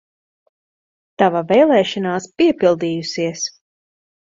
Tava 1.23 1.43
vēlēšanās 1.51 2.29
piepildījusies! 2.41 3.47